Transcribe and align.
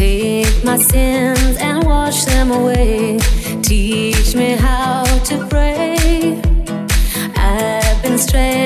my 0.00 0.78
sins 0.78 1.58
and 1.58 1.84
wash 1.84 2.24
them 2.24 2.50
away. 2.50 3.18
Teach 3.60 4.34
me 4.34 4.52
how 4.52 5.04
to 5.24 5.46
pray. 5.46 6.40
I've 7.36 8.02
been 8.02 8.16
stranded 8.16 8.59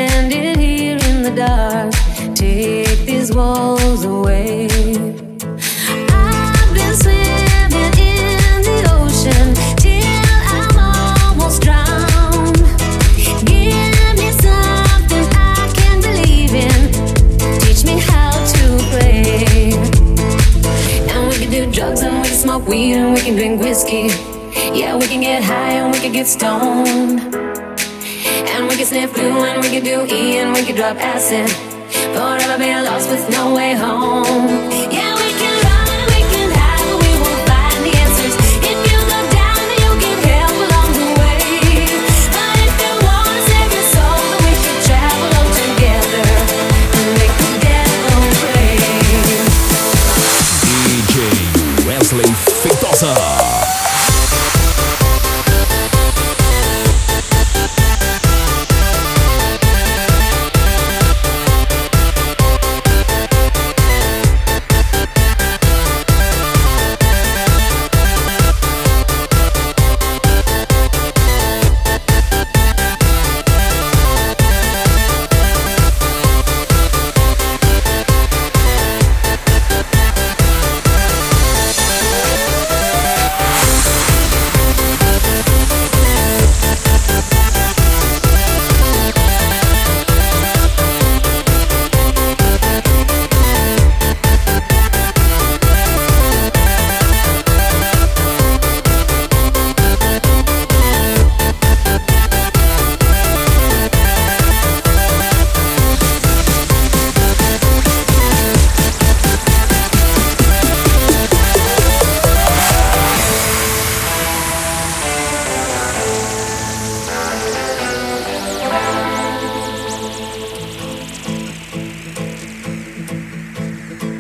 whiskey. 23.75 24.07
Yeah, 24.73 24.97
we 24.97 25.09
can 25.09 25.21
get 25.21 25.43
high 25.43 25.73
and 25.81 25.93
we 25.93 25.99
can 25.99 26.13
get 26.13 26.29
stoned. 26.29 27.19
And 28.53 28.69
we 28.69 28.77
can 28.77 28.87
sniff 28.87 29.13
glue 29.13 29.43
and 29.51 29.61
we 29.65 29.69
can 29.69 29.83
do 29.83 30.07
E 30.15 30.39
and 30.39 30.53
we 30.55 30.63
can 30.63 30.77
drop 30.77 30.97
acid. 30.97 31.51
Forever 32.15 32.57
be 32.57 32.71
lost 32.89 33.11
with 33.11 33.29
no 33.31 33.53
way 33.53 33.75
home. 33.75 34.47
Yeah, 34.95 35.13
we 35.23 35.31
can 35.41 35.55
run 35.67 35.89
and 35.99 36.09
we 36.15 36.23
can 36.33 36.49
hide, 36.55 36.95
we 37.03 37.11
won't 37.23 37.43
find 37.51 37.81
the 37.87 37.93
answers. 38.05 38.35
If 38.71 38.79
you 38.91 38.99
go 39.11 39.21
down, 39.41 39.63
you'll 39.81 40.01
get 40.07 40.19
help 40.23 40.55
along 40.67 40.91
the 41.01 41.11
way. 41.19 41.39
But 42.37 42.55
if 42.67 42.75
you 42.79 42.95
wanna 43.09 43.43
save 43.51 43.71
your 43.75 43.89
soul, 43.95 44.23
then 44.31 44.41
we 44.47 44.55
should 44.63 44.81
travel 44.87 45.35
together 45.63 46.27
and 46.99 47.09
make 47.19 47.35
the 47.43 47.53
devil. 47.67 48.23
DJ 50.79 51.17
Weslei. 51.89 52.31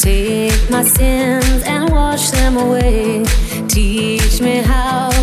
Take 0.04 0.68
my 0.68 0.84
sins 0.84 1.62
and 1.64 1.90
wash 1.90 2.30
them 2.30 2.58
away. 2.58 3.24
Teach 3.68 4.38
me 4.38 4.56
how 4.58 5.13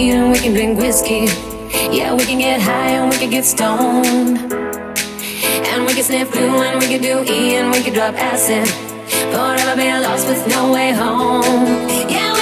weed 0.00 0.12
and 0.12 0.32
we 0.32 0.38
can 0.38 0.52
drink 0.52 0.78
whiskey. 0.78 1.26
Yeah, 1.96 2.14
we 2.14 2.24
can 2.24 2.38
get 2.38 2.60
high 2.60 2.90
and 2.90 3.10
we 3.10 3.16
can 3.18 3.30
get 3.30 3.44
stoned. 3.44 4.38
And 5.70 5.86
we 5.86 5.92
can 5.94 6.04
sniff 6.04 6.30
glue 6.32 6.62
and 6.62 6.80
we 6.80 6.86
can 6.86 7.02
do 7.02 7.14
E 7.32 7.56
and 7.56 7.70
we 7.70 7.82
can 7.82 7.92
drop 7.94 8.14
acid. 8.14 8.66
Forever 9.32 9.76
be 9.76 9.88
lost 10.06 10.26
with 10.26 10.42
no 10.48 10.72
way 10.72 10.92
home. 10.92 11.42
Yeah, 12.08 12.39